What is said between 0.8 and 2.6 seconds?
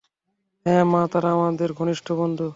মা, তারা আমাদের ঘনিষ্ঠ বন্ধু।